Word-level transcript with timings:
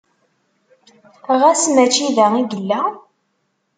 Ɣas 1.39 1.63
mačči 1.75 2.07
da 2.15 2.27
i 2.39 2.41
yella? 2.51 2.81